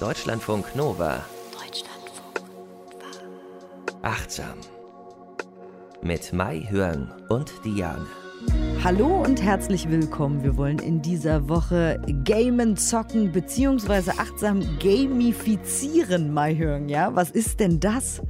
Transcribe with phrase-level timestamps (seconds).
[0.00, 1.24] Deutschlandfunk Nova.
[1.52, 2.40] Deutschlandfunk
[2.90, 4.02] Nova.
[4.02, 4.58] Achtsam.
[6.02, 8.06] Mit Mai Hörn und Diane.
[8.82, 10.42] Hallo und herzlich willkommen.
[10.42, 14.10] Wir wollen in dieser Woche gamen, zocken bzw.
[14.18, 16.88] achtsam gamifizieren, Mai Hörn.
[16.88, 18.20] Ja, was ist denn das?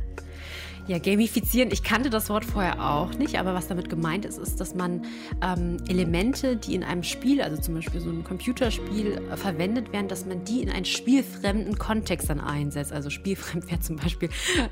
[0.86, 4.60] Ja, gamifizieren, ich kannte das Wort vorher auch nicht, aber was damit gemeint ist, ist,
[4.60, 5.06] dass man
[5.42, 10.08] ähm, Elemente, die in einem Spiel, also zum Beispiel so ein Computerspiel, äh, verwendet werden,
[10.08, 12.92] dass man die in einen spielfremden Kontext dann einsetzt.
[12.92, 14.28] Also spielfremd wäre zum Beispiel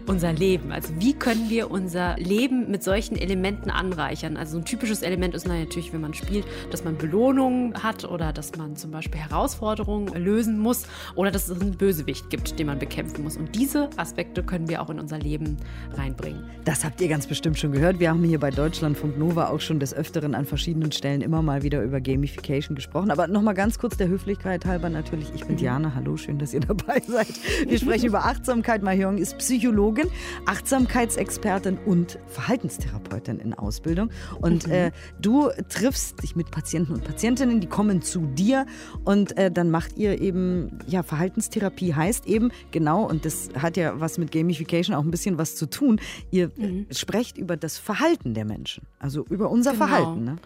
[0.06, 0.70] unser Leben.
[0.70, 4.36] Also wie können wir unser Leben mit solchen Elementen anreichern?
[4.36, 8.54] Also ein typisches Element ist natürlich, wenn man spielt, dass man Belohnungen hat oder dass
[8.56, 10.82] man zum Beispiel Herausforderungen lösen muss
[11.14, 13.38] oder dass es einen Bösewicht gibt, den man bekämpfen muss.
[13.38, 15.56] Und diese Aspekte können wir auch in unser Leben
[15.94, 16.42] rein reinbringen.
[16.64, 17.98] Das habt ihr ganz bestimmt schon gehört.
[17.98, 21.62] Wir haben hier bei Deutschlandfunk Nova auch schon des Öfteren an verschiedenen Stellen immer mal
[21.62, 23.10] wieder über Gamification gesprochen.
[23.10, 25.32] Aber nochmal ganz kurz der Höflichkeit halber natürlich.
[25.34, 25.56] Ich bin.
[25.56, 25.92] Diana.
[25.94, 27.28] Hallo, schön, dass ihr dabei seid.
[27.68, 28.82] Wir sprechen über Achtsamkeit.
[28.82, 30.08] Mahjong ist Psychologin,
[30.46, 34.10] Achtsamkeitsexpertin und Verhaltenstherapeutin in Ausbildung.
[34.40, 38.66] Und äh, du triffst dich mit Patienten und Patientinnen, die kommen zu dir
[39.04, 44.00] und äh, dann macht ihr eben, ja, Verhaltenstherapie heißt eben genau, und das hat ja
[44.00, 46.06] was mit Gamification auch ein bisschen was zu tun, tun.
[46.30, 46.86] Ihr mhm.
[46.90, 49.86] sprecht über das Verhalten der Menschen, also über unser genau.
[49.86, 50.24] Verhalten.
[50.24, 50.36] Ne?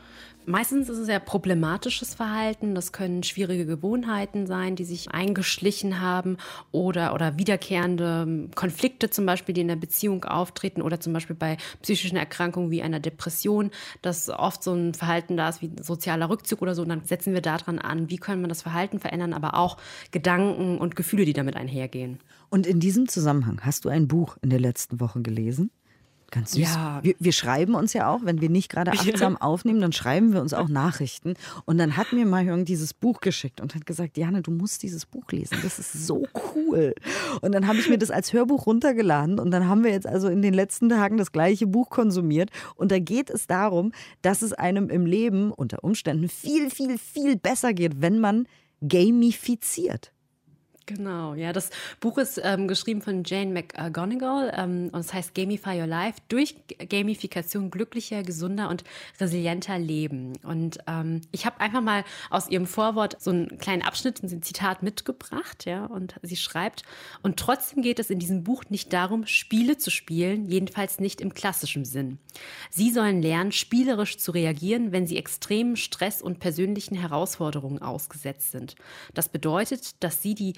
[0.49, 2.77] Meistens ist es ja problematisches Verhalten.
[2.77, 6.37] Das können schwierige Gewohnheiten sein, die sich eingeschlichen haben
[6.71, 11.57] oder, oder wiederkehrende Konflikte zum Beispiel, die in der Beziehung auftreten oder zum Beispiel bei
[11.83, 16.63] psychischen Erkrankungen wie einer Depression, dass oft so ein Verhalten da ist wie sozialer Rückzug
[16.63, 16.83] oder so.
[16.83, 19.79] Und dann setzen wir daran an, wie können wir das Verhalten verändern, aber auch
[20.13, 22.21] Gedanken und Gefühle, die damit einhergehen.
[22.51, 25.73] Und in diesem Zusammenhang hast du ein Buch in der letzten Woche gelesen?
[26.31, 26.63] Ganz süß.
[26.63, 27.01] Ja.
[27.03, 29.41] Wir, wir, schreiben uns ja auch, wenn wir nicht gerade achtsam ja.
[29.41, 31.35] aufnehmen, dann schreiben wir uns auch Nachrichten.
[31.67, 35.07] Und dann hat mir Mahjong dieses Buch geschickt und hat gesagt, Jana, du musst dieses
[35.07, 35.59] Buch lesen.
[35.63, 36.95] Das ist so cool.
[37.43, 40.29] Und dann habe ich mir das als Hörbuch runtergeladen und dann haben wir jetzt also
[40.29, 42.51] in den letzten Tagen das gleiche Buch konsumiert.
[42.75, 43.93] Und da geht es darum,
[44.23, 48.49] dass es einem im Leben unter Umständen viel, viel, viel besser geht, wenn man
[48.87, 50.13] gamifiziert.
[50.89, 55.81] Genau, ja, das Buch ist ähm, geschrieben von Jane McGonigal ähm, und es heißt Gamify
[55.81, 56.55] Your Life durch
[56.89, 58.85] Gamifikation glücklicher, gesunder und
[59.19, 60.35] resilienter Leben.
[60.45, 64.85] Und ähm, ich habe einfach mal aus ihrem Vorwort so einen kleinen Abschnitt, ein Zitat
[64.85, 66.85] mitgebracht, ja, und sie schreibt:
[67.21, 71.35] Und trotzdem geht es in diesem Buch nicht darum, Spiele zu spielen, jedenfalls nicht im
[71.35, 72.21] klassischen Sinn.
[72.71, 78.77] Sie sollen lernen, spielerisch zu reagieren, wenn sie extremen Stress und persönlichen Herausforderungen ausgesetzt sind.
[79.15, 80.55] Das bedeutet, dass sie die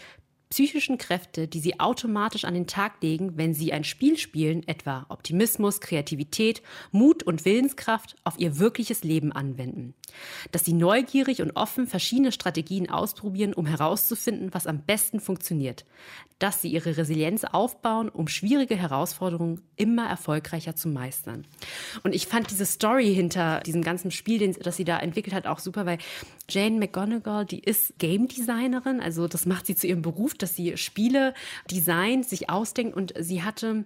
[0.51, 5.05] psychischen Kräfte, die sie automatisch an den Tag legen, wenn sie ein Spiel spielen, etwa
[5.09, 9.95] Optimismus, Kreativität, Mut und Willenskraft, auf ihr wirkliches Leben anwenden.
[10.53, 15.85] Dass sie neugierig und offen verschiedene Strategien ausprobieren, um herauszufinden, was am besten funktioniert.
[16.39, 21.47] Dass sie ihre Resilienz aufbauen, um schwierige Herausforderungen immer erfolgreicher zu meistern.
[22.05, 25.59] Und ich fand diese Story hinter diesem ganzen Spiel, das sie da entwickelt hat, auch
[25.59, 25.99] super, weil
[26.49, 30.77] Jane McGonigal, die ist Game Designerin, also das macht sie zu ihrem Beruf dass sie
[30.77, 31.35] Spiele
[31.71, 33.85] designt, sich ausdenkt und sie hatte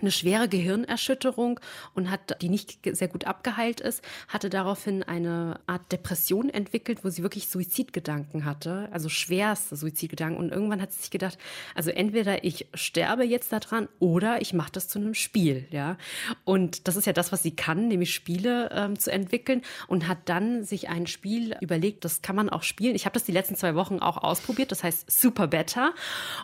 [0.00, 1.60] eine schwere Gehirnerschütterung
[1.94, 7.10] und hat, die nicht sehr gut abgeheilt ist, hatte daraufhin eine Art Depression entwickelt, wo
[7.10, 10.42] sie wirklich Suizidgedanken hatte, also schwerste Suizidgedanken.
[10.42, 11.38] Und irgendwann hat sie sich gedacht,
[11.74, 15.96] also entweder ich sterbe jetzt daran oder ich mache das zu einem Spiel, ja.
[16.44, 20.18] Und das ist ja das, was sie kann, nämlich Spiele ähm, zu entwickeln und hat
[20.28, 22.96] dann sich ein Spiel überlegt, das kann man auch spielen.
[22.96, 25.94] Ich habe das die letzten zwei Wochen auch ausprobiert, das heißt Super Better.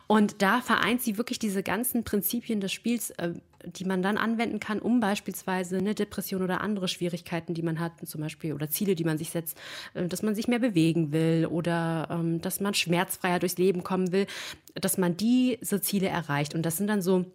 [0.06, 3.32] Und da vereint sie wirklich diese ganzen Prinzipien des Spiels äh,
[3.64, 7.92] die man dann anwenden kann, um beispielsweise eine Depression oder andere Schwierigkeiten, die man hat,
[8.06, 9.58] zum Beispiel, oder Ziele, die man sich setzt,
[9.94, 14.12] äh, dass man sich mehr bewegen will oder ähm, dass man schmerzfreier durchs Leben kommen
[14.12, 14.26] will,
[14.74, 16.54] dass man diese Ziele erreicht.
[16.54, 17.26] Und das sind dann so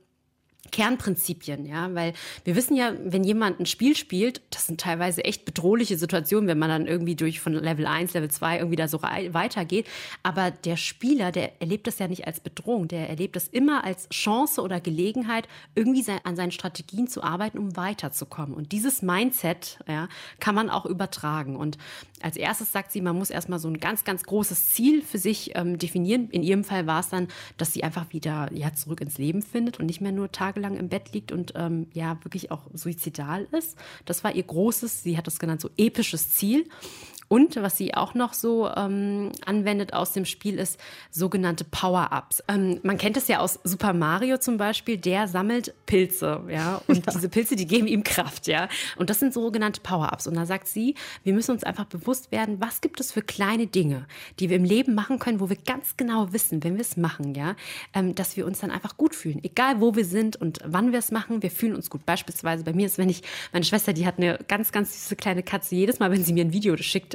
[0.71, 5.45] Kernprinzipien, ja, weil wir wissen ja, wenn jemand ein Spiel spielt, das sind teilweise echt
[5.45, 9.01] bedrohliche Situationen, wenn man dann irgendwie durch von Level 1, Level 2 irgendwie da so
[9.01, 9.87] weitergeht.
[10.23, 14.09] Aber der Spieler, der erlebt das ja nicht als Bedrohung, der erlebt das immer als
[14.09, 18.55] Chance oder Gelegenheit, irgendwie an seinen Strategien zu arbeiten, um weiterzukommen.
[18.55, 20.07] Und dieses Mindset, ja,
[20.39, 21.55] kann man auch übertragen.
[21.55, 21.77] Und
[22.21, 25.51] als erstes sagt sie, man muss erstmal so ein ganz, ganz großes Ziel für sich
[25.55, 26.29] ähm, definieren.
[26.29, 27.27] In ihrem Fall war es dann,
[27.57, 30.77] dass sie einfach wieder ja, zurück ins Leben findet und nicht mehr nur Tag tagelang
[30.77, 33.77] im Bett liegt und ähm, ja wirklich auch suizidal ist.
[34.05, 36.67] Das war ihr großes, sie hat das genannt, so episches Ziel.
[37.27, 40.79] Und was sie auch noch so ähm, anwendet aus dem Spiel ist
[41.11, 42.43] sogenannte Power-Ups.
[42.47, 46.97] Ähm, man kennt es ja aus Super Mario zum Beispiel, der sammelt Pilze, ja, und
[47.05, 47.13] ja.
[47.13, 48.67] diese Pilze, die geben ihm Kraft, ja.
[48.97, 50.27] Und das sind sogenannte Power-Ups.
[50.27, 53.67] Und da sagt sie, wir müssen uns einfach bewusst werden, was gibt es für kleine
[53.67, 54.05] Dinge,
[54.39, 57.33] die wir im Leben machen können, wo wir ganz genau wissen, wenn wir es machen,
[57.33, 57.55] ja,
[57.93, 59.43] ähm, dass wir uns dann einfach gut fühlen.
[59.43, 62.05] Egal wo wir sind und wann wir es machen, wir fühlen uns gut.
[62.05, 65.43] Beispielsweise bei mir ist, wenn ich, meine Schwester, die hat eine ganz, ganz süße kleine
[65.43, 67.14] Katze, jedes Mal, wenn sie mir ein Video schickt,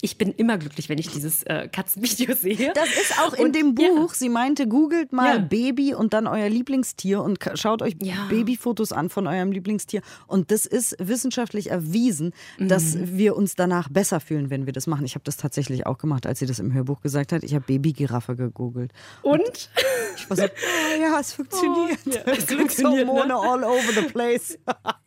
[0.00, 2.72] ich bin immer glücklich, wenn ich dieses äh, Katzenvideo sehe.
[2.74, 4.10] Das ist auch in und, dem Buch.
[4.10, 4.14] Ja.
[4.14, 5.38] Sie meinte, googelt mal ja.
[5.38, 8.26] Baby und dann euer Lieblingstier und schaut euch ja.
[8.28, 10.02] Babyfotos an von eurem Lieblingstier.
[10.26, 12.68] Und das ist wissenschaftlich erwiesen, mhm.
[12.68, 15.04] dass wir uns danach besser fühlen, wenn wir das machen.
[15.04, 17.42] Ich habe das tatsächlich auch gemacht, als sie das im Hörbuch gesagt hat.
[17.42, 18.92] Ich habe Babygiraffe gegoogelt.
[19.22, 19.40] Und?
[19.40, 19.70] und?
[20.16, 21.98] Ich war so, oh, ja, es funktioniert.
[22.06, 23.34] Oh, ja, es funktioniert Hormone ne?
[23.34, 24.58] all over the place.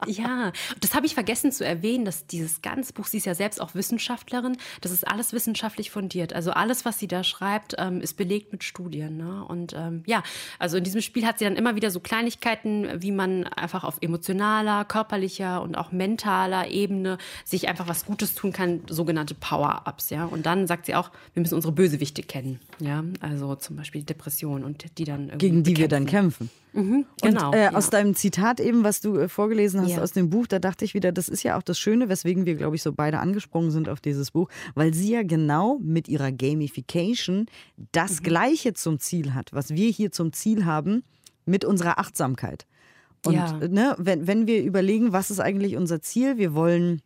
[0.07, 3.61] ja, das habe ich vergessen zu erwähnen, dass dieses ganze Buch, sie ist ja selbst
[3.61, 6.33] auch Wissenschaftlerin, das ist alles wissenschaftlich fundiert.
[6.33, 9.17] Also alles, was sie da schreibt, ähm, ist belegt mit Studien.
[9.17, 9.45] Ne?
[9.45, 10.23] Und ähm, ja,
[10.59, 13.97] also in diesem Spiel hat sie dann immer wieder so Kleinigkeiten, wie man einfach auf
[14.01, 20.09] emotionaler, körperlicher und auch mentaler Ebene sich einfach was Gutes tun kann, sogenannte Power-Ups.
[20.09, 20.25] Ja?
[20.25, 22.59] Und dann sagt sie auch, wir müssen unsere Bösewichte kennen.
[22.79, 23.03] Ja?
[23.19, 25.81] Also zum Beispiel Depression und die dann Gegen die bekämpfen.
[25.81, 26.49] wir dann kämpfen.
[26.73, 27.47] Mhm, genau.
[27.47, 27.73] Und, äh, ja.
[27.73, 30.01] Aus deinem Zitat eben, was du äh, vorgelesen hast ja.
[30.01, 32.55] aus dem Buch, da dachte ich wieder, das ist ja auch das Schöne, weswegen wir,
[32.55, 36.31] glaube ich, so beide angesprungen sind auf dieses Buch, weil sie ja genau mit ihrer
[36.31, 37.45] Gamification
[37.91, 38.23] das mhm.
[38.23, 41.03] Gleiche zum Ziel hat, was wir hier zum Ziel haben
[41.45, 42.65] mit unserer Achtsamkeit.
[43.25, 43.57] Und ja.
[43.67, 47.01] ne, wenn, wenn wir überlegen, was ist eigentlich unser Ziel, wir wollen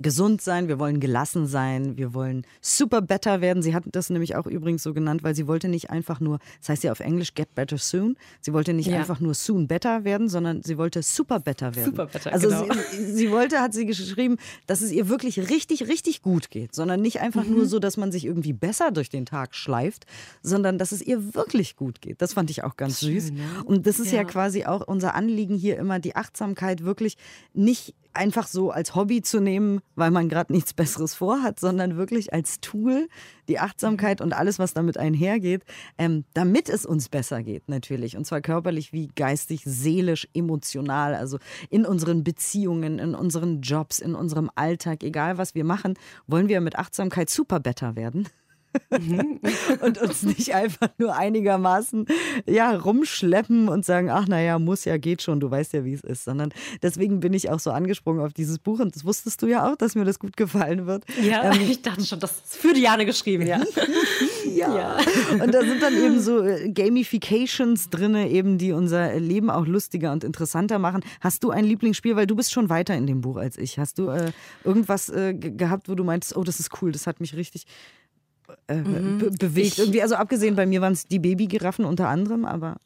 [0.00, 3.62] gesund sein, wir wollen gelassen sein, wir wollen super better werden.
[3.62, 6.70] Sie hat das nämlich auch übrigens so genannt, weil sie wollte nicht einfach nur, das
[6.70, 8.98] heißt ja auf Englisch get better soon, sie wollte nicht ja.
[8.98, 11.92] einfach nur soon better werden, sondern sie wollte super better werden.
[11.92, 12.74] Super better, also genau.
[12.90, 14.36] sie, sie, wollte, hat sie geschrieben,
[14.66, 17.54] dass es ihr wirklich richtig, richtig gut geht, sondern nicht einfach mhm.
[17.54, 20.06] nur so, dass man sich irgendwie besser durch den Tag schleift,
[20.42, 22.20] sondern dass es ihr wirklich gut geht.
[22.20, 23.32] Das fand ich auch ganz Schön, süß.
[23.32, 23.42] Ne?
[23.64, 24.18] Und das ist ja.
[24.18, 27.16] ja quasi auch unser Anliegen hier immer, die Achtsamkeit wirklich
[27.52, 32.32] nicht einfach so als Hobby zu nehmen, weil man gerade nichts Besseres vorhat, sondern wirklich
[32.32, 33.08] als Tool,
[33.48, 35.64] die Achtsamkeit und alles, was damit einhergeht,
[35.98, 38.16] ähm, damit es uns besser geht natürlich.
[38.16, 41.38] Und zwar körperlich wie geistig, seelisch, emotional, also
[41.70, 45.94] in unseren Beziehungen, in unseren Jobs, in unserem Alltag, egal was wir machen,
[46.26, 48.28] wollen wir mit Achtsamkeit super better werden.
[48.90, 49.40] Mhm.
[49.80, 52.06] und uns nicht einfach nur einigermaßen
[52.46, 56.02] ja, rumschleppen und sagen, ach naja, muss ja, geht schon, du weißt ja, wie es
[56.02, 56.24] ist.
[56.24, 56.50] Sondern
[56.82, 59.76] deswegen bin ich auch so angesprungen auf dieses Buch und das wusstest du ja auch,
[59.76, 61.04] dass mir das gut gefallen wird.
[61.22, 63.60] Ja, ähm, ich dachte schon, das ist für Diane geschrieben, ja.
[64.54, 64.76] ja.
[64.76, 64.96] ja.
[65.42, 70.12] Und da sind dann eben so äh, Gamifications drin, eben, die unser Leben auch lustiger
[70.12, 71.02] und interessanter machen.
[71.20, 73.78] Hast du ein Lieblingsspiel, weil du bist schon weiter in dem Buch als ich.
[73.78, 74.32] Hast du äh,
[74.64, 77.66] irgendwas äh, gehabt, wo du meintest, oh, das ist cool, das hat mich richtig
[78.68, 79.18] äh, mhm.
[79.18, 79.78] be bewegt.
[79.78, 82.76] Irgendwie, also abgesehen bei mir waren es die Babygiraffen unter anderem, aber.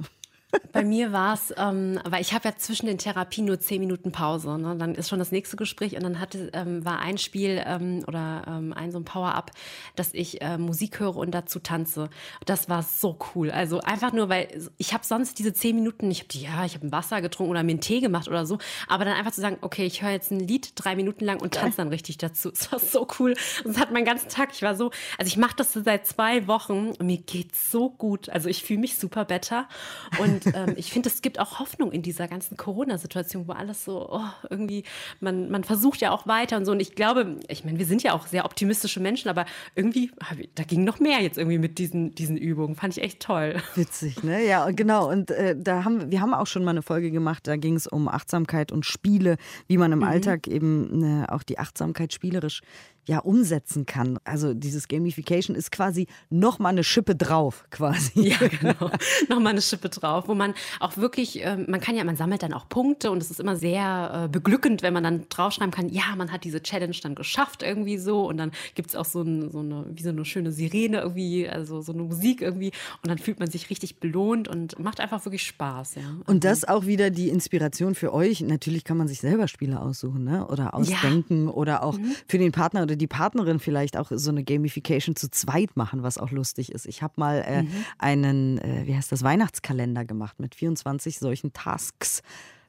[0.73, 4.13] Bei mir war es, ähm, weil ich habe ja zwischen den Therapien nur zehn Minuten
[4.13, 4.59] Pause.
[4.59, 4.77] Ne?
[4.79, 8.45] Dann ist schon das nächste Gespräch und dann hatte, ähm, war ein Spiel ähm, oder
[8.47, 9.51] ähm, ein so ein Power-Up,
[9.95, 12.09] dass ich äh, Musik höre und dazu tanze.
[12.47, 13.51] Das war so cool.
[13.51, 14.49] Also einfach nur, weil
[14.79, 17.63] ich habe sonst diese zehn Minuten, ich habe ja, ich habe ein Wasser getrunken oder
[17.63, 20.31] mir einen Tee gemacht oder so, aber dann einfach zu sagen, okay, ich höre jetzt
[20.31, 22.51] ein Lied drei Minuten lang und tanze dann richtig dazu.
[22.51, 23.35] Das war so cool.
[23.65, 26.91] Das hat meinen ganzen Tag, ich war so, also ich mache das seit zwei Wochen
[26.99, 28.29] und mir geht's so gut.
[28.31, 29.69] Also ich fühle mich super better
[30.19, 33.85] und und ähm, ich finde, es gibt auch Hoffnung in dieser ganzen Corona-Situation, wo alles
[33.85, 34.21] so oh,
[34.51, 34.85] irgendwie,
[35.21, 36.73] man, man versucht ja auch weiter und so.
[36.73, 40.11] Und ich glaube, ich meine, wir sind ja auch sehr optimistische Menschen, aber irgendwie,
[40.55, 42.77] da ging noch mehr jetzt irgendwie mit diesen, diesen Übungen.
[42.77, 43.57] Fand ich echt toll.
[43.75, 44.45] Witzig, ne?
[44.47, 45.11] Ja, genau.
[45.11, 47.87] Und äh, da haben wir haben auch schon mal eine Folge gemacht, da ging es
[47.87, 49.37] um Achtsamkeit und Spiele,
[49.67, 50.05] wie man im mhm.
[50.05, 52.63] Alltag eben äh, auch die Achtsamkeit spielerisch
[53.09, 54.19] ja umsetzen kann.
[54.25, 58.29] Also dieses Gamification ist quasi noch mal eine Schippe drauf, quasi.
[58.29, 58.91] Ja, genau.
[59.29, 62.43] noch mal eine Schippe drauf, wo man auch wirklich, äh, man kann ja, man sammelt
[62.43, 65.89] dann auch Punkte und es ist immer sehr äh, beglückend, wenn man dann draufschreiben kann,
[65.89, 69.23] ja, man hat diese Challenge dann geschafft irgendwie so und dann gibt es auch so,
[69.23, 72.73] ein, so, eine, wie so eine schöne Sirene irgendwie, also so eine Musik irgendwie
[73.03, 76.03] und dann fühlt man sich richtig belohnt und macht einfach wirklich Spaß, ja.
[76.27, 78.43] Und das auch wieder die Inspiration für euch.
[78.43, 80.47] Natürlich kann man sich selber Spiele aussuchen, ne?
[80.49, 81.53] Oder ausdenken ja.
[81.53, 82.13] oder auch mhm.
[82.27, 86.19] für den Partner oder die Partnerin vielleicht auch so eine Gamification zu zweit machen, was
[86.19, 86.87] auch lustig ist.
[86.87, 87.85] Ich habe mal äh, mhm.
[87.99, 92.23] einen, äh, wie heißt das, Weihnachtskalender gemacht mit 24 solchen Tasks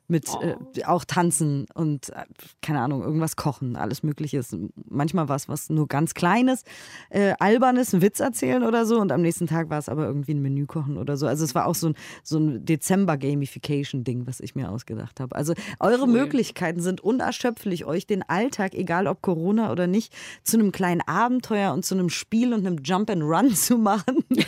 [0.09, 0.41] mit oh.
[0.41, 2.23] äh, auch tanzen und äh,
[2.61, 4.41] keine Ahnung, irgendwas kochen, alles Mögliche.
[4.89, 6.63] Manchmal war es was nur ganz Kleines,
[7.09, 10.33] äh, Albernes, einen Witz erzählen oder so und am nächsten Tag war es aber irgendwie
[10.33, 11.27] ein Menü kochen oder so.
[11.27, 15.35] Also es war auch so ein, so ein Dezember-Gamification-Ding, was ich mir ausgedacht habe.
[15.35, 16.07] Also eure cool.
[16.07, 20.13] Möglichkeiten sind unerschöpflich, euch den Alltag, egal ob Corona oder nicht,
[20.43, 24.23] zu einem kleinen Abenteuer und zu einem Spiel und einem Jump and Run zu machen,
[24.29, 24.43] ja.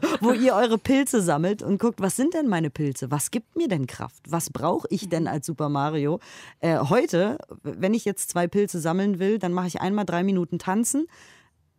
[0.20, 3.10] wo ihr eure Pilze sammelt und guckt, was sind denn meine Pilze?
[3.10, 4.22] Was gibt mir denn Kraft?
[4.28, 6.20] Was brauche ich denn als Super Mario?
[6.60, 10.58] Äh, heute, wenn ich jetzt zwei Pilze sammeln will, dann mache ich einmal drei Minuten
[10.58, 11.06] tanzen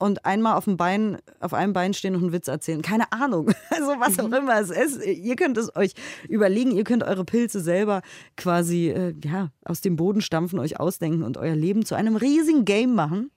[0.04, 2.82] und einmal auf dem Bein, auf einem Bein stehen und einen Witz erzählen.
[2.82, 3.52] Keine Ahnung.
[3.70, 4.34] Also was auch mhm.
[4.34, 5.04] immer es ist.
[5.04, 5.94] Ihr könnt es euch
[6.30, 8.02] überlegen, ihr könnt eure Pilze selber
[8.38, 12.66] quasi äh, ja, aus dem Boden stampfen, euch ausdenken und euer Leben zu einem riesigen
[12.66, 13.32] Game machen.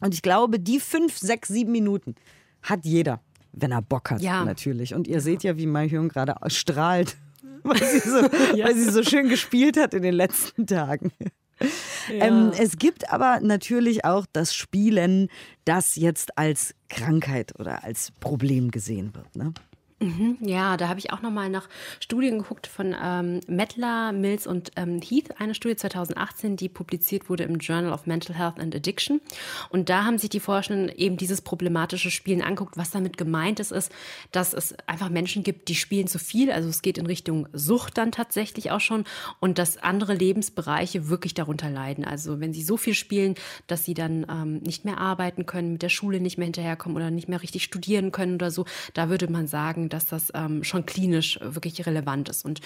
[0.00, 2.14] Und ich glaube, die fünf, sechs, sieben Minuten
[2.62, 3.20] hat jeder,
[3.52, 4.44] wenn er Bock hat, ja.
[4.44, 4.94] natürlich.
[4.94, 7.16] Und ihr seht ja, wie mein Hirn gerade strahlt
[7.62, 8.18] weil sie, so,
[8.56, 8.66] ja.
[8.66, 11.12] weil sie so schön gespielt hat in den letzten Tagen.
[12.08, 12.26] Ja.
[12.26, 15.28] Ähm, es gibt aber natürlich auch das Spielen,
[15.64, 19.36] das jetzt als Krankheit oder als Problem gesehen wird.
[19.36, 19.52] Ne?
[20.02, 21.68] Mhm, ja, da habe ich auch nochmal nach
[22.00, 27.44] Studien geguckt von ähm, Mettler, Mills und ähm, Heath, eine Studie 2018, die publiziert wurde
[27.44, 29.20] im Journal of Mental Health and Addiction.
[29.70, 32.76] Und da haben sich die Forschenden eben dieses problematische Spielen anguckt.
[32.76, 33.92] Was damit gemeint ist, ist,
[34.32, 36.50] dass es einfach Menschen gibt, die spielen zu viel.
[36.50, 39.04] Also es geht in Richtung Sucht dann tatsächlich auch schon
[39.38, 42.04] und dass andere Lebensbereiche wirklich darunter leiden.
[42.04, 43.36] Also wenn sie so viel spielen,
[43.68, 47.10] dass sie dann ähm, nicht mehr arbeiten können, mit der Schule nicht mehr hinterherkommen oder
[47.10, 50.86] nicht mehr richtig studieren können oder so, da würde man sagen, dass das ähm, schon
[50.86, 52.44] klinisch wirklich relevant ist.
[52.44, 52.60] Und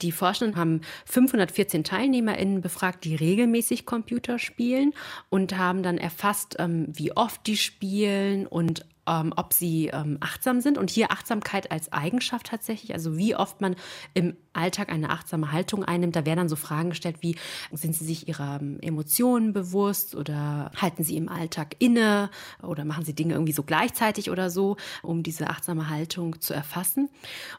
[0.00, 4.92] die Forschenden haben 514 TeilnehmerInnen befragt, die regelmäßig Computer spielen
[5.28, 10.60] und haben dann erfasst, ähm, wie oft die spielen und ähm, ob sie ähm, achtsam
[10.60, 10.78] sind.
[10.78, 13.76] Und hier Achtsamkeit als Eigenschaft tatsächlich, also wie oft man
[14.14, 16.14] im Alltag eine achtsame Haltung einnimmt.
[16.14, 17.36] Da werden dann so Fragen gestellt wie,
[17.72, 22.30] sind Sie sich Ihrer ähm, Emotionen bewusst oder halten Sie im Alltag inne
[22.62, 27.08] oder machen Sie Dinge irgendwie so gleichzeitig oder so, um diese achtsame Haltung zu erfassen.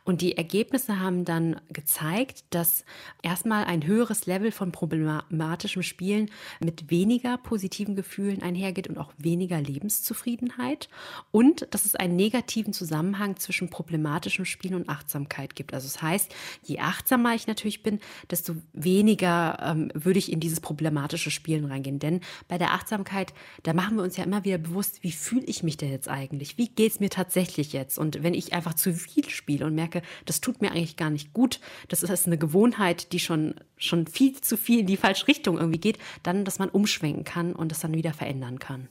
[0.04, 2.86] Und die Ergebnisse haben dann gezeigt, dass
[3.22, 9.60] erstmal ein höheres Level von problematischem Spielen mit weniger positiven Gefühlen einhergeht und auch weniger
[9.60, 10.90] Lebenszufriedenheit
[11.34, 15.74] und dass es einen negativen Zusammenhang zwischen problematischem Spielen und Achtsamkeit gibt.
[15.74, 18.00] Also das heißt, je achtsamer ich natürlich bin,
[18.30, 21.98] desto weniger ähm, würde ich in dieses problematische Spielen reingehen.
[21.98, 25.64] Denn bei der Achtsamkeit, da machen wir uns ja immer wieder bewusst, wie fühle ich
[25.64, 26.60] mich denn jetzt eigentlich?
[26.60, 27.98] Wie geht es mir tatsächlich jetzt?
[27.98, 31.34] Und wenn ich einfach zu viel spiele und merke, das tut mir eigentlich gar nicht
[31.34, 35.58] gut, das ist eine Gewohnheit, die schon, schon viel zu viel in die falsche Richtung
[35.58, 38.88] irgendwie geht, dann, dass man umschwenken kann und das dann wieder verändern kann.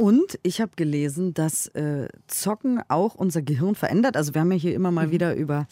[0.00, 4.16] Und ich habe gelesen, dass äh, Zocken auch unser Gehirn verändert.
[4.16, 5.10] Also wir haben ja hier immer mal mhm.
[5.10, 5.66] wieder über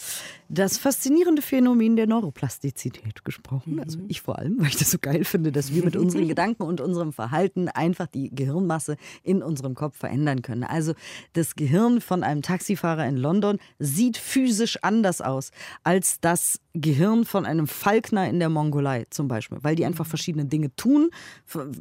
[0.49, 3.75] das faszinierende Phänomen der Neuroplastizität gesprochen.
[3.75, 3.81] Mhm.
[3.81, 6.63] Also ich vor allem, weil ich das so geil finde, dass wir mit unseren Gedanken
[6.63, 10.65] und unserem Verhalten einfach die Gehirnmasse in unserem Kopf verändern können.
[10.65, 10.95] Also
[11.35, 15.51] das Gehirn von einem Taxifahrer in London sieht physisch anders aus
[15.85, 20.11] als das Gehirn von einem Falkner in der Mongolei zum Beispiel, weil die einfach mhm.
[20.11, 21.11] verschiedene Dinge tun,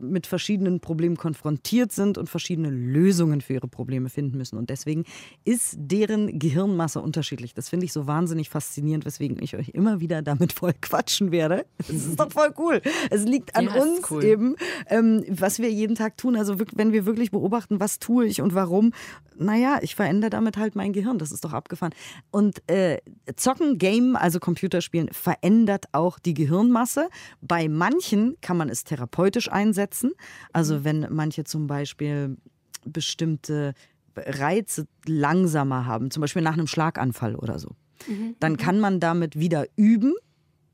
[0.01, 4.57] mit verschiedenen Problemen konfrontiert sind und verschiedene Lösungen für ihre Probleme finden müssen.
[4.57, 5.05] Und deswegen
[5.45, 7.53] ist deren Gehirnmasse unterschiedlich.
[7.53, 8.56] Das finde ich so wahnsinnig faszinierend,
[9.05, 11.65] weswegen ich euch immer wieder damit voll quatschen werde.
[11.77, 12.81] Das ist doch voll cool.
[13.09, 14.23] Es liegt an ja, uns cool.
[14.23, 14.55] eben,
[14.87, 16.35] ähm, was wir jeden Tag tun.
[16.35, 18.93] Also wenn wir wirklich beobachten, was tue ich und warum,
[19.37, 21.17] naja, ich verändere damit halt mein Gehirn.
[21.17, 21.93] Das ist doch abgefahren.
[22.31, 22.97] Und äh,
[23.35, 27.09] Zocken, Game, also Computerspielen, verändert auch die Gehirnmasse.
[27.41, 30.11] Bei manchen kann man es therapeutisch einsetzen.
[30.53, 30.83] Also mhm.
[30.83, 32.37] wenn manche zum Beispiel
[32.85, 33.73] bestimmte
[34.15, 37.69] Reize langsamer haben, zum Beispiel nach einem Schlaganfall oder so,
[38.07, 38.35] mhm.
[38.39, 38.57] dann mhm.
[38.57, 40.13] kann man damit wieder üben,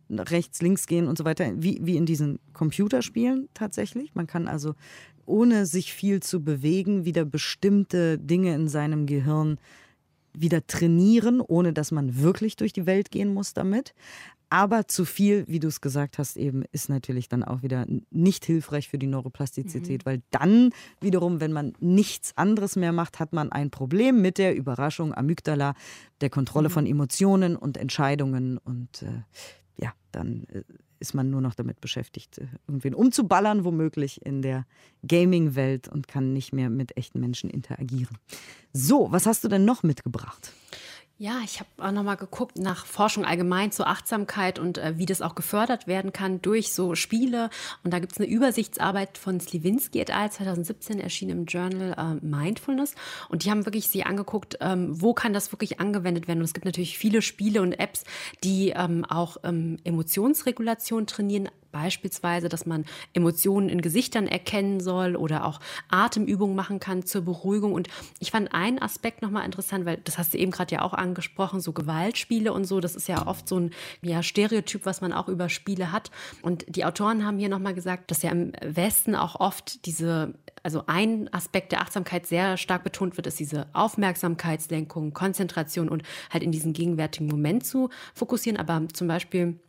[0.09, 4.13] rechts, links gehen und so weiter, wie, wie in diesen Computerspielen tatsächlich.
[4.15, 4.75] Man kann also
[5.25, 9.57] ohne sich viel zu bewegen wieder bestimmte Dinge in seinem Gehirn
[10.33, 13.93] wieder trainieren, ohne dass man wirklich durch die Welt gehen muss damit.
[14.53, 18.45] Aber zu viel, wie du es gesagt hast, eben ist natürlich dann auch wieder nicht
[18.45, 20.05] hilfreich für die Neuroplastizität, mhm.
[20.05, 20.69] weil dann
[21.01, 25.73] wiederum, wenn man nichts anderes mehr macht, hat man ein Problem mit der Überraschung Amygdala,
[26.21, 26.73] der Kontrolle mhm.
[26.73, 29.23] von Emotionen und Entscheidungen und äh,
[29.77, 30.61] ja, dann äh,
[30.99, 34.67] ist man nur noch damit beschäftigt, äh, irgendwen umzuballern, womöglich in der
[35.01, 38.19] Gaming-Welt und kann nicht mehr mit echten Menschen interagieren.
[38.71, 40.53] So, was hast du denn noch mitgebracht?
[41.19, 45.21] Ja, ich habe auch nochmal geguckt nach Forschung allgemein zur Achtsamkeit und äh, wie das
[45.21, 47.51] auch gefördert werden kann durch so Spiele.
[47.83, 50.31] Und da gibt es eine Übersichtsarbeit von Sliwinski et al.
[50.31, 52.95] 2017 erschienen im Journal äh, Mindfulness.
[53.29, 56.39] Und die haben wirklich sie angeguckt, ähm, wo kann das wirklich angewendet werden.
[56.39, 58.05] Und es gibt natürlich viele Spiele und Apps,
[58.43, 65.45] die ähm, auch ähm, Emotionsregulation trainieren, Beispielsweise, dass man Emotionen in Gesichtern erkennen soll oder
[65.45, 67.73] auch Atemübungen machen kann zur Beruhigung.
[67.73, 67.89] Und
[68.19, 71.59] ich fand einen Aspekt nochmal interessant, weil das hast du eben gerade ja auch angesprochen,
[71.59, 72.79] so Gewaltspiele und so.
[72.79, 73.71] Das ist ja oft so ein
[74.03, 76.11] ja, Stereotyp, was man auch über Spiele hat.
[76.43, 80.83] Und die Autoren haben hier nochmal gesagt, dass ja im Westen auch oft diese also
[80.87, 86.53] ein Aspekt der Achtsamkeit sehr stark betont wird, ist diese Aufmerksamkeitslenkung, Konzentration und halt in
[86.53, 88.57] diesen gegenwärtigen Moment zu fokussieren.
[88.57, 89.59] Aber zum Beispiel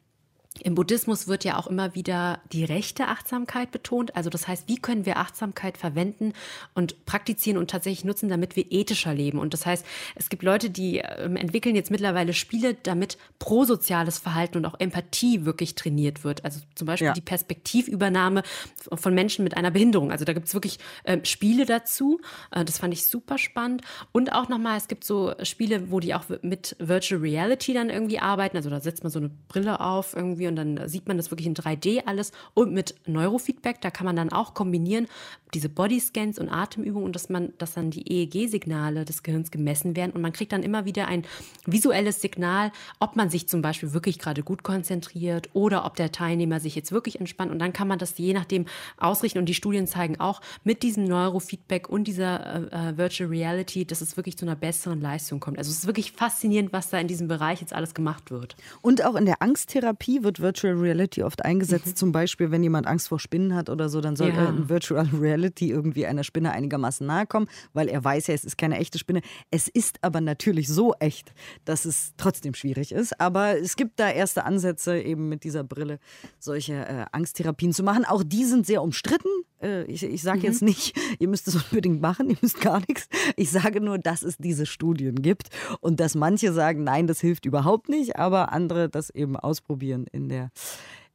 [0.63, 4.15] im Buddhismus wird ja auch immer wieder die rechte Achtsamkeit betont.
[4.15, 6.33] Also das heißt, wie können wir Achtsamkeit verwenden
[6.75, 9.41] und praktizieren und tatsächlich nutzen, damit wir ethischer leben.
[9.41, 9.85] Und das heißt,
[10.15, 15.45] es gibt Leute, die ähm, entwickeln jetzt mittlerweile Spiele, damit prosoziales Verhalten und auch Empathie
[15.45, 16.45] wirklich trainiert wird.
[16.45, 17.13] Also zum Beispiel ja.
[17.15, 18.45] die Perspektivübernahme
[18.93, 20.13] von Menschen mit einer Behinderung.
[20.13, 22.21] Also da gibt es wirklich äh, Spiele dazu.
[22.53, 23.83] Äh, das fand ich super spannend.
[24.13, 28.21] Und auch nochmal, es gibt so Spiele, wo die auch mit Virtual Reality dann irgendwie
[28.21, 28.57] arbeiten.
[28.57, 31.31] Also da setzt man so eine Brille auf irgendwie irgendwie und dann sieht man das
[31.31, 35.07] wirklich in 3D alles und mit Neurofeedback, da kann man dann auch kombinieren
[35.55, 40.13] diese Bodyscans und Atemübungen und dass man, dass dann die EEG-Signale des Gehirns gemessen werden
[40.13, 41.25] und man kriegt dann immer wieder ein
[41.65, 46.61] visuelles Signal, ob man sich zum Beispiel wirklich gerade gut konzentriert oder ob der Teilnehmer
[46.61, 48.67] sich jetzt wirklich entspannt und dann kann man das je nachdem
[48.99, 53.85] ausrichten und die Studien zeigen auch mit diesem Neurofeedback und dieser äh, äh Virtual Reality,
[53.85, 55.59] dass es wirklich zu einer besseren Leistung kommt.
[55.59, 58.57] Also es ist wirklich faszinierend, was da in diesem Bereich jetzt alles gemacht wird.
[58.83, 61.87] Und auch in der Angsttherapie wird Virtual Reality oft eingesetzt.
[61.87, 61.97] Mhm.
[61.97, 64.49] Zum Beispiel, wenn jemand Angst vor Spinnen hat oder so, dann soll ja.
[64.49, 68.59] ein Virtual Reality irgendwie einer Spinne einigermaßen nahe kommen, weil er weiß ja, es ist
[68.59, 69.21] keine echte Spinne.
[69.51, 71.33] Es ist aber natürlich so echt,
[71.65, 73.21] dass es trotzdem schwierig ist.
[73.21, 75.99] Aber es gibt da erste Ansätze, eben mit dieser Brille
[76.39, 78.05] solche äh, Angsttherapien zu machen.
[78.05, 79.29] Auch die sind sehr umstritten.
[79.65, 80.45] Äh, ich ich sage mhm.
[80.45, 83.09] jetzt nicht, ihr müsst es unbedingt machen, ihr müsst gar nichts.
[83.37, 85.49] Ich sage nur, dass es diese Studien gibt
[85.81, 90.29] und dass manche sagen, nein, das hilft überhaupt nicht, aber andere das eben ausprobieren in
[90.29, 90.51] der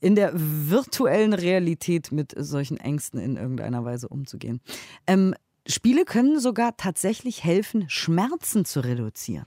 [0.01, 4.61] in der virtuellen Realität mit solchen Ängsten in irgendeiner Weise umzugehen.
[5.07, 5.35] Ähm,
[5.67, 9.45] Spiele können sogar tatsächlich helfen, Schmerzen zu reduzieren.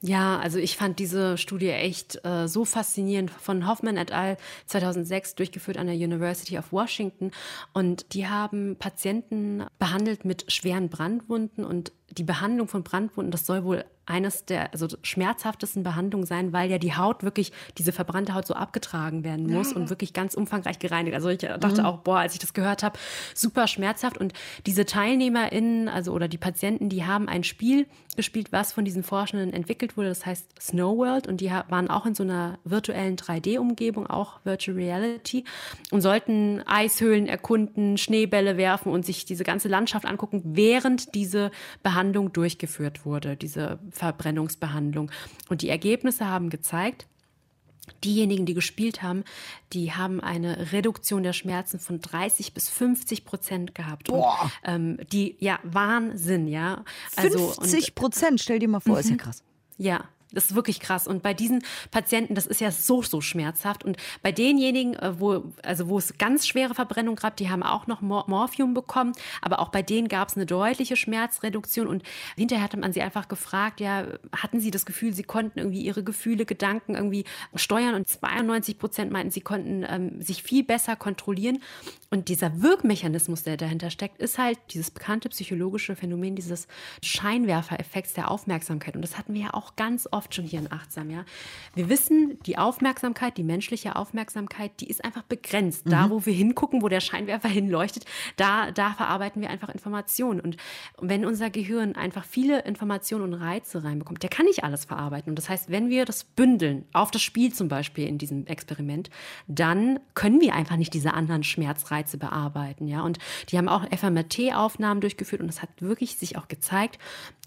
[0.00, 4.36] Ja, also ich fand diese Studie echt äh, so faszinierend von Hoffman et al.
[4.66, 7.32] 2006 durchgeführt an der University of Washington.
[7.72, 13.64] Und die haben Patienten behandelt mit schweren Brandwunden und die Behandlung von Brandwunden, das soll
[13.64, 18.46] wohl eines der also schmerzhaftesten Behandlungen sein, weil ja die Haut wirklich, diese verbrannte Haut
[18.46, 19.76] so abgetragen werden muss ja.
[19.76, 21.14] und wirklich ganz umfangreich gereinigt.
[21.14, 21.86] Also ich dachte mhm.
[21.86, 22.98] auch, boah, als ich das gehört habe,
[23.34, 24.16] super schmerzhaft.
[24.16, 24.32] Und
[24.66, 27.86] diese TeilnehmerInnen, also oder die Patienten, die haben ein Spiel
[28.16, 30.08] gespielt, was von diesen Forschenden entwickelt wurde.
[30.08, 34.76] Das heißt Snow World und die waren auch in so einer virtuellen 3D-Umgebung, auch Virtual
[34.76, 35.44] Reality
[35.90, 41.50] und sollten Eishöhlen erkunden, Schneebälle werfen und sich diese ganze Landschaft angucken, während diese
[41.82, 41.97] Behandlung
[42.32, 45.10] durchgeführt wurde, diese Verbrennungsbehandlung.
[45.48, 47.06] Und die Ergebnisse haben gezeigt,
[48.04, 49.24] Diejenigen, die gespielt haben,
[49.72, 54.08] die haben eine Reduktion der Schmerzen von 30 bis 50 Prozent gehabt.
[54.08, 54.42] Boah.
[54.42, 56.84] Und, ähm, die, ja, Wahnsinn, ja.
[57.16, 59.00] Also, 50 Prozent, stell dir mal vor, mhm.
[59.00, 59.18] ist ja mhm.
[59.18, 59.42] krass.
[59.78, 61.06] Ja, das ist wirklich krass.
[61.06, 63.84] Und bei diesen Patienten, das ist ja so, so schmerzhaft.
[63.84, 67.86] Und bei denjenigen, äh, wo, also wo es ganz schwere Verbrennung gab, die haben auch
[67.86, 69.12] noch Morphium bekommen.
[69.40, 71.86] Aber auch bei denen gab es eine deutliche Schmerzreduktion.
[71.86, 72.02] Und
[72.36, 76.04] hinterher hatte man sie einfach gefragt, ja, hatten sie das Gefühl, sie konnten irgendwie ihre
[76.04, 77.94] Gefühle, Gedanken irgendwie steuern?
[77.94, 81.60] Und 92 Prozent meinten, sie konnten ähm, sich viel besser kontrollieren.
[82.10, 86.68] Und dieser Wirkmechanismus, der dahinter steckt, ist halt dieses bekannte psychologische Phänomen dieses
[87.02, 88.94] Scheinwerfereffekts der Aufmerksamkeit.
[88.94, 91.10] Und das hatten wir ja auch ganz oft schon hier in Achtsam.
[91.10, 91.24] Ja?
[91.74, 95.86] Wir wissen, die Aufmerksamkeit, die menschliche Aufmerksamkeit, die ist einfach begrenzt.
[95.86, 95.90] Mhm.
[95.90, 98.04] Da, wo wir hingucken, wo der Scheinwerfer hinleuchtet,
[98.36, 100.40] da, da verarbeiten wir einfach Informationen.
[100.40, 100.56] Und
[101.00, 105.30] wenn unser Gehirn einfach viele Informationen und Reize reinbekommt, der kann nicht alles verarbeiten.
[105.30, 109.10] Und das heißt, wenn wir das bündeln, auf das Spiel zum Beispiel in diesem Experiment,
[109.46, 112.88] dann können wir einfach nicht diese anderen Schmerzreize Reize bearbeiten.
[112.88, 113.02] Ja?
[113.02, 113.18] Und
[113.50, 116.98] die haben auch FMRT-Aufnahmen durchgeführt und es hat wirklich sich auch gezeigt,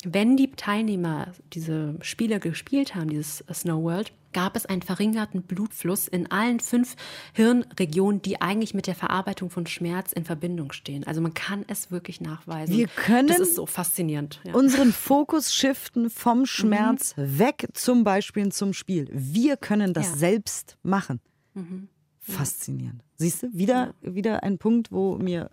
[0.04, 6.08] wenn die Teilnehmer diese Spiele gespielt haben, dieses Snow World, gab es einen verringerten Blutfluss
[6.08, 6.96] in allen fünf
[7.34, 11.06] Hirnregionen, die eigentlich mit der Verarbeitung von Schmerz in Verbindung stehen.
[11.06, 12.76] Also man kann es wirklich nachweisen.
[12.76, 14.40] Wir können das ist so faszinierend.
[14.44, 14.54] Ja.
[14.54, 17.40] Unseren Fokus shiften vom Schmerz mhm.
[17.40, 19.10] weg, zum Beispiel zum Spiel.
[19.12, 20.16] Wir können das ja.
[20.18, 21.20] selbst machen.
[21.54, 21.90] Mhm.
[22.20, 23.04] Faszinierend.
[23.16, 24.16] Siehst du, wieder, ja.
[24.16, 25.50] wieder ein Punkt, wo mir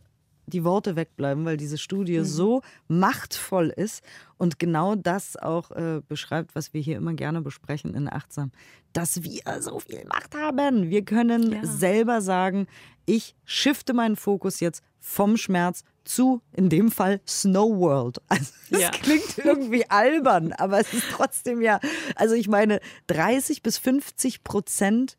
[0.49, 2.25] die Worte wegbleiben, weil diese Studie mhm.
[2.25, 4.03] so machtvoll ist
[4.37, 8.51] und genau das auch äh, beschreibt, was wir hier immer gerne besprechen in Achtsam,
[8.93, 10.91] dass wir so viel Macht haben.
[10.91, 11.65] Wir können ja.
[11.65, 12.67] selber sagen,
[13.07, 18.21] ich shifte meinen Fokus jetzt vom Schmerz zu, in dem Fall, Snow World.
[18.29, 18.91] Also das ja.
[18.91, 21.81] klingt irgendwie albern, aber es ist trotzdem ja,
[22.17, 25.17] also ich meine, 30 bis 50 Prozent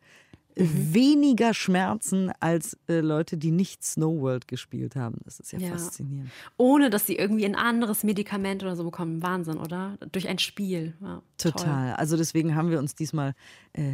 [0.63, 0.93] mhm.
[0.93, 5.17] weniger Schmerzen als äh, Leute, die nicht Snow World gespielt haben.
[5.23, 6.29] Das ist ja, ja, faszinierend.
[6.57, 9.21] Ohne, dass sie irgendwie ein anderes Medikament oder so bekommen.
[9.23, 9.97] Wahnsinn, oder?
[10.11, 10.93] Durch ein Spiel.
[11.01, 11.87] Ja, Total.
[11.89, 11.95] Toll.
[11.97, 13.35] Also deswegen haben wir uns diesmal
[13.73, 13.93] äh,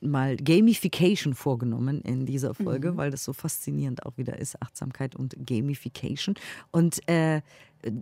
[0.00, 2.96] mal Gamification vorgenommen in dieser Folge, mhm.
[2.96, 6.34] weil das so faszinierend auch wieder ist, Achtsamkeit und Gamification.
[6.70, 7.42] Und äh,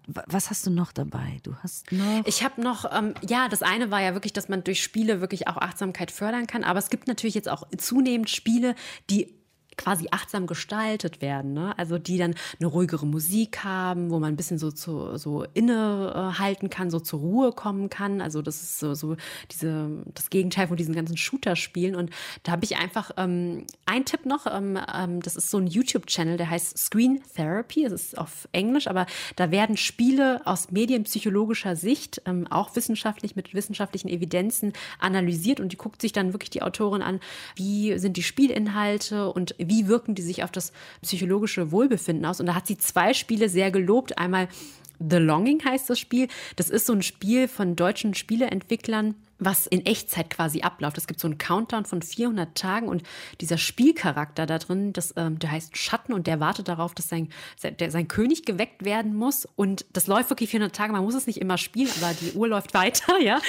[0.07, 1.39] was hast du noch dabei?
[1.43, 2.27] Du hast noch.
[2.27, 5.49] Ich habe noch, ähm, ja, das eine war ja wirklich, dass man durch Spiele wirklich
[5.49, 6.65] auch Achtsamkeit fördern kann.
[6.65, 8.75] Aber es gibt natürlich jetzt auch zunehmend Spiele,
[9.11, 9.35] die
[9.77, 11.53] quasi achtsam gestaltet werden.
[11.53, 11.77] Ne?
[11.79, 16.71] Also die dann eine ruhigere Musik haben, wo man ein bisschen so, zu, so innehalten
[16.71, 18.21] kann, so zur Ruhe kommen kann.
[18.21, 19.17] Also das ist so, so
[19.51, 21.95] diese, das Gegenteil von diesen ganzen Shooter-Spielen.
[21.95, 22.11] Und
[22.43, 24.47] da habe ich einfach ähm, ein Tipp noch.
[24.47, 27.85] Ähm, ähm, das ist so ein YouTube-Channel, der heißt Screen Therapy.
[27.85, 33.55] Das ist auf Englisch, aber da werden Spiele aus medienpsychologischer Sicht, ähm, auch wissenschaftlich mit
[33.55, 35.61] wissenschaftlichen Evidenzen analysiert.
[35.61, 37.21] Und die guckt sich dann wirklich die Autorin an,
[37.57, 42.41] wie sind die Spielinhalte und wie wirken die sich auf das psychologische Wohlbefinden aus.
[42.41, 44.19] Und da hat sie zwei Spiele sehr gelobt.
[44.19, 44.49] Einmal
[44.99, 46.29] The Longing heißt das Spiel.
[46.57, 50.97] Das ist so ein Spiel von deutschen Spieleentwicklern, was in Echtzeit quasi abläuft.
[50.97, 53.03] Es gibt so einen Countdown von 400 Tagen und
[53.41, 57.29] dieser Spielcharakter da drin, das, ähm, der heißt Schatten und der wartet darauf, dass sein,
[57.63, 59.47] der, sein König geweckt werden muss.
[59.57, 60.93] Und das läuft wirklich 400 Tage.
[60.93, 63.41] Man muss es nicht immer spielen, aber die Uhr läuft weiter, ja.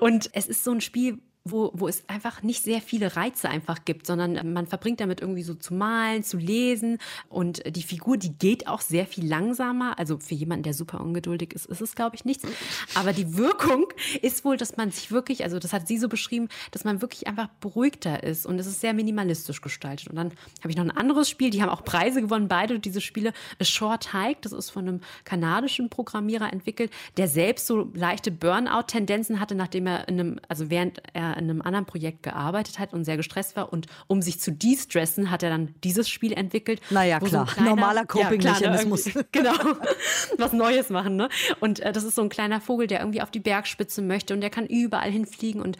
[0.00, 1.18] Und es ist so ein Spiel,
[1.50, 5.42] wo, wo es einfach nicht sehr viele Reize einfach gibt, sondern man verbringt damit irgendwie
[5.42, 9.98] so zu malen, zu lesen und die Figur, die geht auch sehr viel langsamer.
[9.98, 12.44] Also für jemanden, der super ungeduldig ist, ist es, glaube ich, nichts.
[12.94, 13.86] Aber die Wirkung
[14.22, 17.26] ist wohl, dass man sich wirklich, also das hat sie so beschrieben, dass man wirklich
[17.26, 20.08] einfach beruhigter ist und es ist sehr minimalistisch gestaltet.
[20.08, 23.00] Und dann habe ich noch ein anderes Spiel, die haben auch Preise gewonnen, beide diese
[23.00, 23.32] Spiele.
[23.60, 29.38] A Short Hike, das ist von einem kanadischen Programmierer entwickelt, der selbst so leichte Burnout-Tendenzen
[29.38, 33.04] hatte, nachdem er in einem, also während er in einem anderen Projekt gearbeitet hat und
[33.04, 33.72] sehr gestresst war.
[33.72, 36.80] Und um sich zu de-stressen, hat er dann dieses Spiel entwickelt.
[36.90, 37.46] Naja, klar.
[37.46, 39.06] So kleiner, Normaler Coping-Mechanismus.
[39.06, 39.54] Ja, genau.
[40.38, 41.16] Was Neues machen.
[41.16, 41.28] Ne?
[41.60, 44.40] Und äh, das ist so ein kleiner Vogel, der irgendwie auf die Bergspitze möchte und
[44.40, 45.78] der kann überall hinfliegen und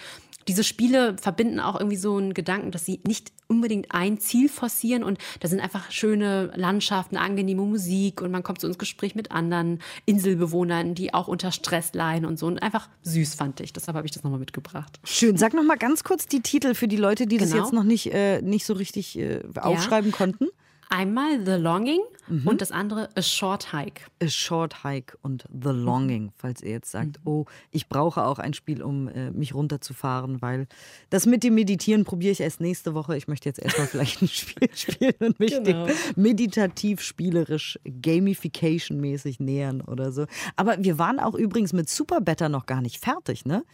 [0.48, 5.02] diese Spiele verbinden auch irgendwie so einen Gedanken, dass sie nicht unbedingt ein Ziel forcieren
[5.04, 9.30] und da sind einfach schöne Landschaften, angenehme Musik und man kommt so ins Gespräch mit
[9.30, 13.72] anderen Inselbewohnern, die auch unter Stress leiden und so und einfach süß fand ich.
[13.72, 15.00] Deshalb habe ich das nochmal mitgebracht.
[15.04, 15.36] Schön.
[15.36, 17.50] Sag nochmal ganz kurz die Titel für die Leute, die genau.
[17.50, 20.16] das jetzt noch nicht, äh, nicht so richtig äh, aufschreiben ja.
[20.16, 20.48] konnten.
[20.88, 22.46] Einmal The Longing mhm.
[22.46, 24.02] und das andere A Short Hike.
[24.22, 27.30] A Short Hike und The Longing, falls ihr jetzt sagt, mhm.
[27.30, 30.66] oh, ich brauche auch ein Spiel, um äh, mich runterzufahren, weil
[31.10, 33.16] das mit dem Meditieren probiere ich erst nächste Woche.
[33.16, 35.86] Ich möchte jetzt erstmal vielleicht ein Spiel spielen und mich genau.
[35.86, 40.26] dem meditativ, spielerisch, gamification-mäßig nähern oder so.
[40.54, 43.64] Aber wir waren auch übrigens mit Super Better noch gar nicht fertig, ne?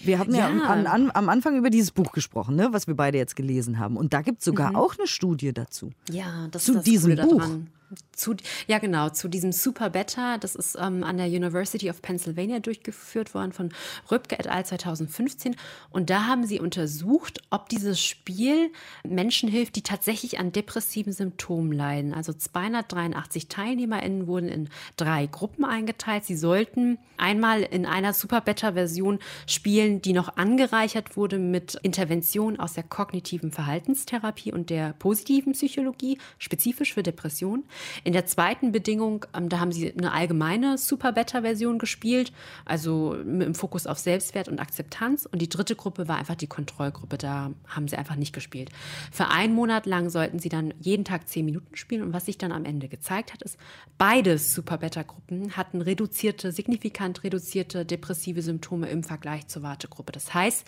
[0.00, 2.94] Wir haben ja, ja an, an, am Anfang über dieses Buch gesprochen, ne, was wir
[2.94, 3.96] beide jetzt gelesen haben.
[3.96, 4.76] Und da gibt es sogar mhm.
[4.76, 5.90] auch eine Studie dazu.
[6.10, 7.38] Ja, das zu ist das diesem Buch.
[7.38, 7.68] Daran.
[8.12, 8.34] Zu,
[8.66, 10.38] ja, genau, zu diesem Super Beta.
[10.38, 13.72] Das ist ähm, an der University of Pennsylvania durchgeführt worden von
[14.10, 14.66] Röpke et al.
[14.66, 15.56] 2015.
[15.90, 18.72] Und da haben sie untersucht, ob dieses Spiel
[19.04, 22.14] Menschen hilft, die tatsächlich an depressiven Symptomen leiden.
[22.14, 26.24] Also 283 TeilnehmerInnen wurden in drei Gruppen eingeteilt.
[26.24, 32.74] Sie sollten einmal in einer Super Beta-Version spielen, die noch angereichert wurde mit Interventionen aus
[32.74, 37.64] der kognitiven Verhaltenstherapie und der positiven Psychologie, spezifisch für Depressionen.
[38.04, 42.32] In der zweiten Bedingung, ähm, da haben sie eine allgemeine Super-Beta-Version gespielt,
[42.64, 45.26] also dem Fokus auf Selbstwert und Akzeptanz.
[45.26, 48.70] Und die dritte Gruppe war einfach die Kontrollgruppe, da haben sie einfach nicht gespielt.
[49.10, 52.02] Für einen Monat lang sollten sie dann jeden Tag zehn Minuten spielen.
[52.02, 53.58] Und was sich dann am Ende gezeigt hat, ist,
[53.98, 60.12] beide Super-Beta-Gruppen hatten reduzierte, signifikant reduzierte depressive Symptome im Vergleich zur Wartegruppe.
[60.12, 60.66] Das heißt,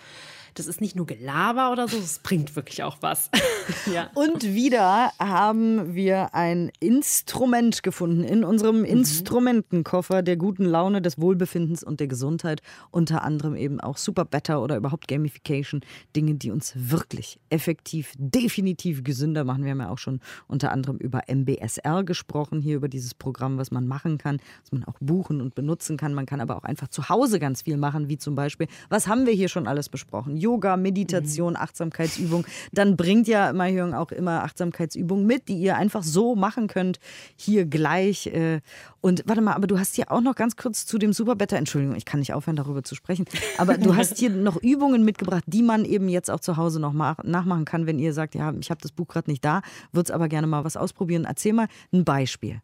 [0.59, 3.31] das ist nicht nur Gelaber oder so, es bringt wirklich auch was.
[3.92, 4.11] ja.
[4.14, 8.85] Und wieder haben wir ein Instrument gefunden in unserem mhm.
[8.85, 12.61] Instrumentenkoffer der guten Laune, des Wohlbefindens und der Gesundheit.
[12.90, 15.83] Unter anderem eben auch Super Better oder überhaupt Gamification.
[16.16, 19.64] Dinge, die uns wirklich effektiv, definitiv gesünder machen.
[19.64, 23.71] Wir haben ja auch schon unter anderem über MBSR gesprochen, hier über dieses Programm, was
[23.71, 26.14] man machen kann, was man auch buchen und benutzen kann.
[26.14, 29.27] Man kann aber auch einfach zu Hause ganz viel machen, wie zum Beispiel, was haben
[29.27, 30.37] wir hier schon alles besprochen?
[30.48, 36.34] Yoga, Meditation, Achtsamkeitsübung, dann bringt ja Mahjong auch immer Achtsamkeitsübungen mit, die ihr einfach so
[36.34, 37.00] machen könnt könnt,
[37.37, 38.26] hier gleich.
[38.26, 38.61] Äh,
[39.00, 41.96] und warte mal, aber du hast hier auch noch ganz kurz zu dem Superbetter, Entschuldigung,
[41.96, 43.26] ich kann nicht aufhören, darüber zu sprechen,
[43.58, 46.92] aber du hast hier noch Übungen mitgebracht, die man eben jetzt auch zu Hause noch
[46.92, 50.11] nachmachen kann, wenn ihr sagt, ja, ich habe das Buch gerade nicht da, würde es
[50.11, 51.24] aber gerne mal was ausprobieren.
[51.24, 52.61] Erzähl mal ein Beispiel.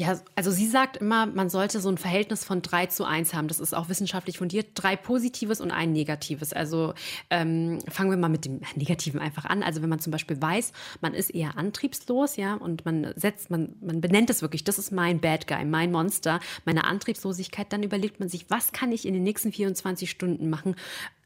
[0.00, 3.48] Ja, also sie sagt immer, man sollte so ein Verhältnis von drei zu eins haben.
[3.48, 4.68] Das ist auch wissenschaftlich fundiert.
[4.74, 6.52] Drei Positives und ein Negatives.
[6.52, 6.94] Also
[7.28, 9.62] ähm, fangen wir mal mit dem Negativen einfach an.
[9.62, 13.74] Also wenn man zum Beispiel weiß, man ist eher antriebslos, ja, und man setzt, man,
[13.80, 18.20] man benennt es wirklich, das ist mein Bad Guy, mein Monster, meine Antriebslosigkeit, dann überlegt
[18.20, 20.76] man sich, was kann ich in den nächsten 24 Stunden machen,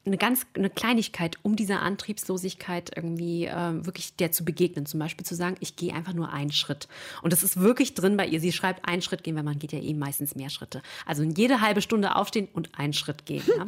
[0.06, 4.86] eine ganz eine Kleinigkeit, um dieser Antriebslosigkeit irgendwie äh, wirklich der zu begegnen.
[4.86, 6.88] Zum Beispiel zu sagen, ich gehe einfach nur einen Schritt.
[7.22, 8.40] Und das ist wirklich drin bei ihr.
[8.40, 10.82] Sie schreibt, einen Schritt gehen, weil man geht ja eben meistens mehr Schritte.
[11.06, 13.42] Also jede halbe Stunde aufstehen und einen Schritt gehen.
[13.46, 13.66] Ja?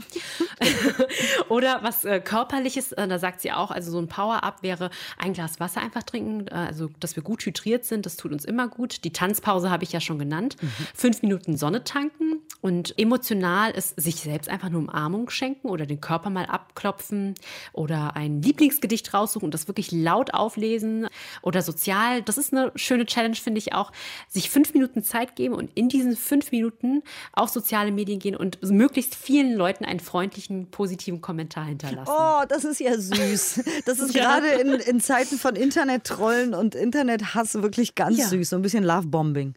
[1.49, 5.33] Oder was äh, körperliches, äh, da sagt sie auch, also so ein Power-Up wäre ein
[5.33, 8.69] Glas Wasser einfach trinken, äh, also dass wir gut hydriert sind, das tut uns immer
[8.69, 9.05] gut.
[9.05, 10.57] Die Tanzpause habe ich ja schon genannt.
[10.61, 10.69] Mhm.
[10.95, 16.01] Fünf Minuten Sonne tanken und emotional ist sich selbst einfach nur Umarmung schenken oder den
[16.01, 17.35] Körper Körper mal abklopfen
[17.73, 21.09] oder ein Lieblingsgedicht raussuchen und das wirklich laut auflesen
[21.43, 22.23] oder sozial.
[22.23, 23.93] Das ist eine schöne Challenge, finde ich auch,
[24.29, 28.63] sich fünf Minuten Zeit geben und in diesen fünf Minuten auf soziale Medien gehen und
[28.63, 32.13] möglichst vielen Leuten einen freundlichen, positiven Kommentar hinterlassen.
[32.13, 33.63] Oh, das ist ja süß.
[33.85, 34.39] Das ist ja.
[34.39, 38.27] gerade in, in Zeiten von Internet-Trollen und Internethass wirklich ganz ja.
[38.27, 38.51] süß.
[38.51, 39.55] So ein bisschen Love-Bombing.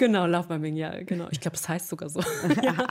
[0.00, 1.28] Genau, Lovebombing, ja, genau.
[1.30, 2.20] Ich glaube, das heißt sogar so.
[2.62, 2.86] ja.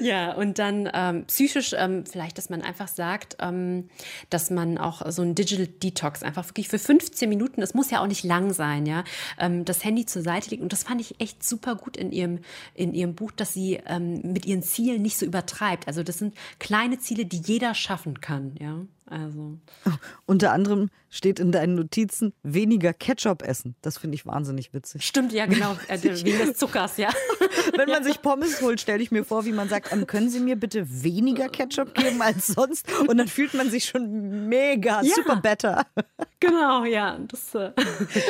[0.00, 3.88] ja, und dann ähm, psychisch ähm, vielleicht, dass man einfach sagt, ähm,
[4.30, 8.02] dass man auch so ein Digital Detox einfach wirklich für 15 Minuten, es muss ja
[8.02, 9.04] auch nicht lang sein, ja,
[9.38, 10.60] ähm, das Handy zur Seite legt.
[10.60, 12.40] Und das fand ich echt super gut in ihrem,
[12.74, 15.86] in ihrem Buch, dass sie ähm, mit ihren Zielen nicht so übertreibt.
[15.86, 18.80] Also das sind kleine Ziele, die jeder schaffen kann, ja.
[19.10, 19.58] Also.
[19.86, 19.90] Oh,
[20.26, 23.74] unter anderem steht in deinen Notizen weniger Ketchup essen.
[23.82, 25.04] Das finde ich wahnsinnig witzig.
[25.04, 25.76] Stimmt, ja, genau.
[25.88, 27.08] Äh, wegen des Zuckers, ja.
[27.76, 30.38] Wenn man sich Pommes holt, stelle ich mir vor, wie man sagt, ähm, können Sie
[30.38, 32.86] mir bitte weniger Ketchup geben als sonst?
[33.08, 35.14] Und dann fühlt man sich schon mega, ja.
[35.14, 35.86] super better.
[36.42, 37.18] Genau, ja.
[37.28, 37.70] Das, äh,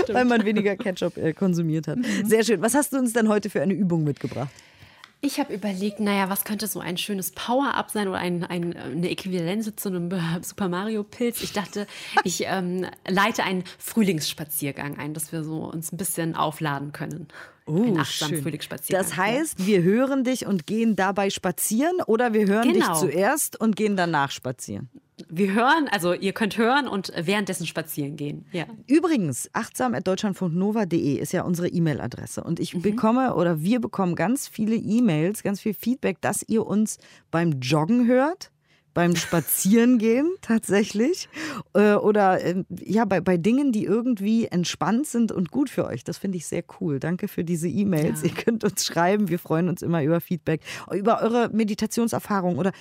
[0.09, 1.99] Weil man weniger Ketchup äh, konsumiert hat.
[1.99, 2.27] Mhm.
[2.27, 2.61] Sehr schön.
[2.61, 4.51] Was hast du uns denn heute für eine Übung mitgebracht?
[5.23, 9.11] Ich habe überlegt, naja, was könnte so ein schönes Power-Up sein oder ein, ein, eine
[9.11, 10.11] Äquivalenz zu einem
[10.43, 11.43] Super Mario-Pilz.
[11.43, 11.87] Ich dachte,
[12.25, 17.29] ich ähm, leite einen Frühlingsspaziergang ein, dass wir so uns ein bisschen aufladen können.
[17.67, 19.07] Oh, ein achtsamen Frühlingsspaziergang.
[19.07, 22.93] Das heißt, wir hören dich und gehen dabei spazieren oder wir hören genau.
[22.93, 24.89] dich zuerst und gehen danach spazieren?
[25.31, 28.47] Wir hören, also ihr könnt hören und währenddessen spazieren gehen.
[28.53, 28.67] Ja.
[28.87, 32.43] Übrigens, achtsam.deutschlandfunknova.de ist ja unsere E-Mail-Adresse.
[32.43, 32.83] Und ich mhm.
[32.83, 36.99] bekomme oder wir bekommen ganz viele E-Mails, ganz viel Feedback, dass ihr uns
[37.31, 38.51] beim Joggen hört
[38.95, 41.29] beim Spazierengehen tatsächlich
[41.75, 46.05] äh, oder äh, ja bei, bei Dingen, die irgendwie entspannt sind und gut für euch.
[46.05, 47.01] Das finde ich sehr cool.
[47.01, 48.23] Danke für diese E-Mails.
[48.23, 48.29] Ja.
[48.29, 49.29] Ihr könnt uns schreiben.
[49.29, 52.73] Wir freuen uns immer über Feedback, über eure Meditationserfahrung oder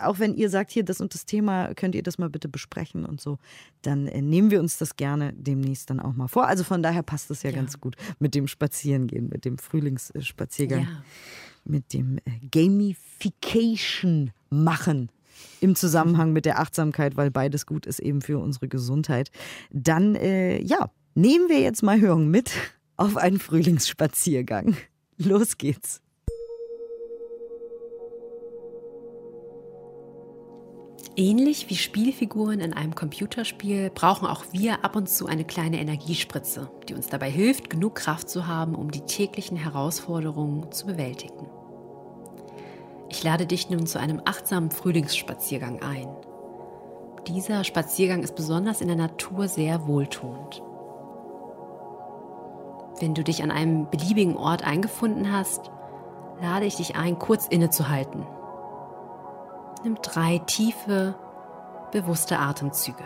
[0.00, 3.04] auch wenn ihr sagt, hier das und das Thema, könnt ihr das mal bitte besprechen
[3.04, 3.38] und so,
[3.82, 6.46] dann äh, nehmen wir uns das gerne demnächst dann auch mal vor.
[6.46, 7.56] Also von daher passt es ja, ja.
[7.56, 10.82] ganz gut mit dem Spazierengehen, mit dem Frühlingsspaziergang.
[10.82, 11.02] Ja.
[11.64, 12.20] Mit dem
[12.52, 15.10] Gamification machen
[15.60, 19.30] im Zusammenhang mit der Achtsamkeit, weil beides gut ist eben für unsere Gesundheit.
[19.70, 22.52] Dann, äh, ja, nehmen wir jetzt mal Hörung mit
[22.96, 24.76] auf einen Frühlingsspaziergang.
[25.18, 26.00] Los geht's.
[31.18, 36.70] Ähnlich wie Spielfiguren in einem Computerspiel brauchen auch wir ab und zu eine kleine Energiespritze,
[36.90, 41.45] die uns dabei hilft, genug Kraft zu haben, um die täglichen Herausforderungen zu bewältigen.
[43.16, 46.06] Ich lade dich nun zu einem achtsamen Frühlingsspaziergang ein.
[47.26, 50.62] Dieser Spaziergang ist besonders in der Natur sehr wohltuend.
[53.00, 55.70] Wenn du dich an einem beliebigen Ort eingefunden hast,
[56.42, 58.26] lade ich dich ein, kurz innezuhalten.
[59.82, 61.14] Nimm drei tiefe,
[61.92, 63.04] bewusste Atemzüge.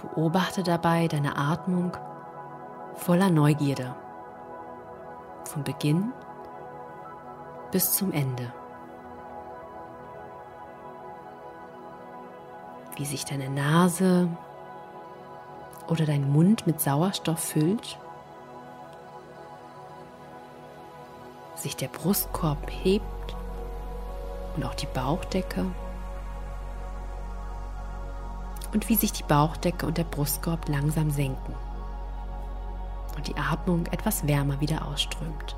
[0.00, 1.92] Beobachte dabei deine Atmung
[2.94, 3.94] voller Neugierde
[5.48, 6.12] vom Beginn
[7.70, 8.52] bis zum Ende.
[12.96, 14.28] Wie sich deine Nase
[15.88, 17.98] oder dein Mund mit Sauerstoff füllt,
[21.56, 23.34] sich der Brustkorb hebt
[24.56, 25.64] und auch die Bauchdecke.
[28.74, 31.54] Und wie sich die Bauchdecke und der Brustkorb langsam senken
[33.22, 35.54] und die Atmung etwas wärmer wieder ausströmt.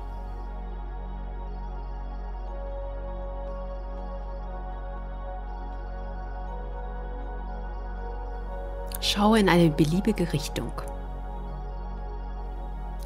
[9.01, 10.71] Schaue in eine beliebige Richtung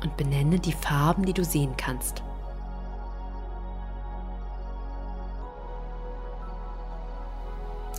[0.03, 2.21] und benenne die Farben, die du sehen kannst.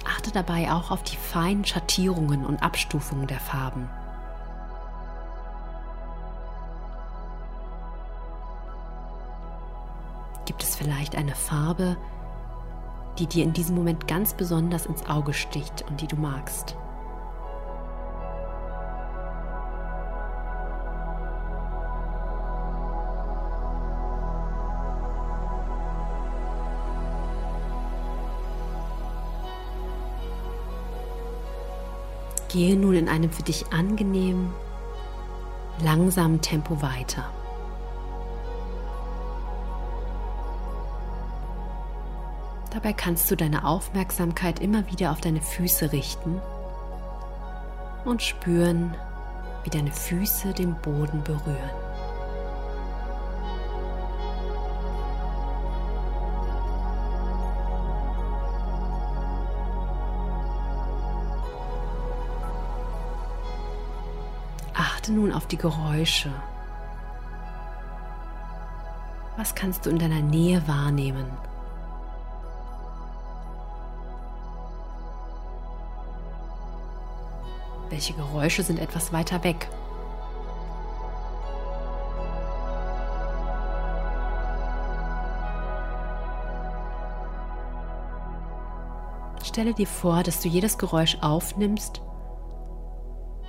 [0.05, 3.88] Achte dabei auch auf die feinen Schattierungen und Abstufungen der Farben.
[10.61, 11.96] Gibt es vielleicht eine Farbe,
[13.18, 16.77] die dir in diesem Moment ganz besonders ins Auge sticht und die du magst?
[32.53, 34.53] Gehe nun in einem für dich angenehmen,
[35.83, 37.25] langsamen Tempo weiter.
[42.70, 46.40] Dabei kannst du deine Aufmerksamkeit immer wieder auf deine Füße richten
[48.04, 48.94] und spüren,
[49.64, 51.70] wie deine Füße den Boden berühren.
[64.74, 66.30] Achte nun auf die Geräusche.
[69.37, 71.26] Was kannst du in deiner Nähe wahrnehmen?
[78.01, 79.69] Welche Geräusche sind etwas weiter weg?
[89.45, 92.01] Stelle dir vor, dass du jedes Geräusch aufnimmst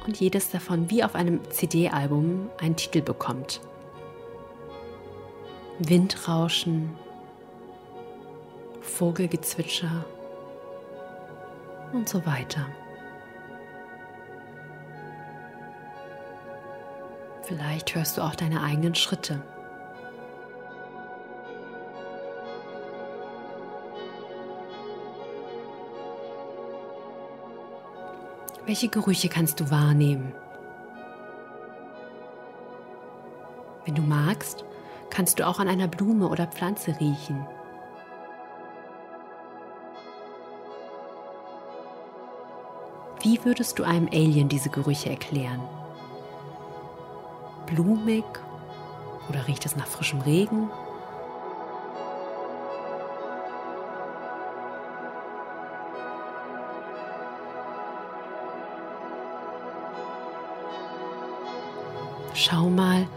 [0.06, 3.62] und jedes davon wie auf einem CD-Album einen Titel bekommt.
[5.80, 6.94] Windrauschen,
[8.82, 10.04] Vogelgezwitscher
[11.94, 12.68] und so weiter.
[17.52, 19.42] Vielleicht hörst du auch deine eigenen Schritte.
[28.66, 30.34] Welche Gerüche kannst du wahrnehmen?
[33.84, 34.64] Wenn du magst,
[35.10, 37.46] kannst du auch an einer Blume oder Pflanze riechen.
[43.20, 45.81] Wie würdest du einem Alien diese Gerüche erklären?
[47.72, 48.26] Blumig
[49.30, 50.70] oder riecht es nach frischem Regen?
[62.34, 63.08] Schau mal,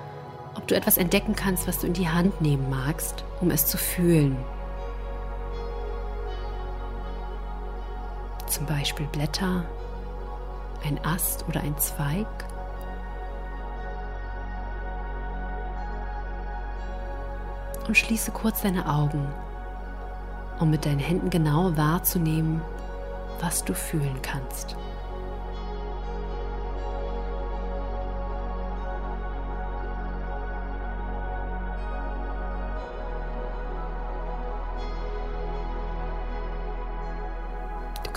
[0.54, 3.76] ob du etwas entdecken kannst, was du in die Hand nehmen magst, um es zu
[3.76, 4.36] fühlen.
[8.46, 9.64] Zum Beispiel Blätter,
[10.84, 12.53] ein Ast oder ein Zweig.
[17.86, 19.26] Und schließe kurz deine Augen,
[20.58, 22.62] um mit deinen Händen genau wahrzunehmen,
[23.40, 24.76] was du fühlen kannst.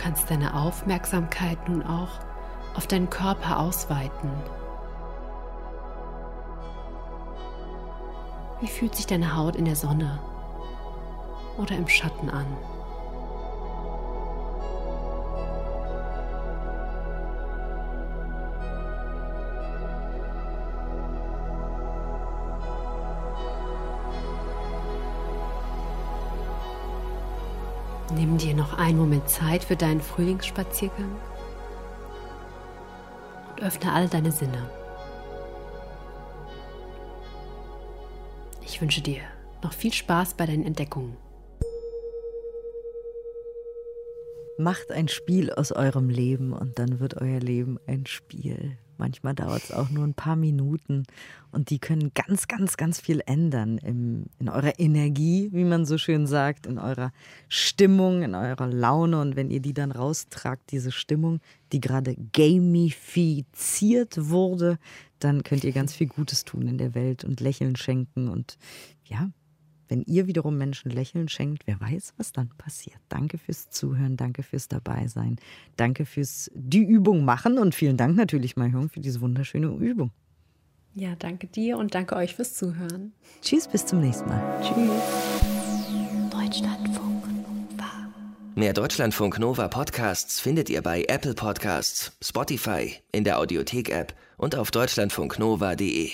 [0.08, 2.20] kannst deine Aufmerksamkeit nun auch
[2.76, 4.32] auf deinen Körper ausweiten.
[8.60, 10.20] Wie fühlt sich deine Haut in der Sonne
[11.58, 12.46] oder im Schatten an?
[28.15, 31.15] Nimm dir noch einen Moment Zeit für deinen Frühlingsspaziergang
[33.52, 34.72] und öffne alle deine Sinne.
[38.78, 39.22] Ich wünsche dir
[39.63, 41.18] noch viel Spaß bei deinen Entdeckungen.
[44.60, 48.78] Macht ein Spiel aus eurem Leben und dann wird euer Leben ein Spiel.
[48.98, 51.04] Manchmal dauert es auch nur ein paar Minuten
[51.52, 55.98] und die können ganz, ganz, ganz viel ändern im, in eurer Energie, wie man so
[55.98, 57.12] schön sagt, in eurer
[57.48, 59.22] Stimmung, in eurer Laune.
[59.22, 61.40] Und wenn ihr die dann raustragt, diese Stimmung,
[61.72, 64.80] die gerade gamifiziert wurde,
[65.20, 68.58] dann könnt ihr ganz viel Gutes tun in der Welt und Lächeln schenken und
[69.06, 69.30] ja,
[69.88, 72.97] wenn ihr wiederum Menschen Lächeln schenkt, wer weiß, was dann passiert.
[73.10, 75.38] Danke fürs Zuhören, danke fürs Dabeisein,
[75.76, 80.12] danke fürs die Übung machen und vielen Dank natürlich, Mahjong, für diese wunderschöne Übung.
[80.93, 83.13] Ja, danke dir und danke euch fürs Zuhören.
[83.41, 84.62] Tschüss, bis zum nächsten Mal.
[84.62, 86.32] Tschüss.
[86.32, 87.08] Deutschlandfunk.
[88.58, 94.71] Mehr Deutschlandfunk Nova Podcasts findet ihr bei Apple Podcasts, Spotify, in der Audiothek-App und auf
[94.71, 96.10] deutschlandfunknova.de.